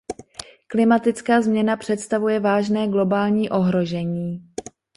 [0.67, 4.51] Klimatická změna představuje vážné globální ohrožení.